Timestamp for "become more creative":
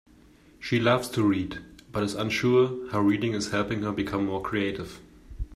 3.91-4.99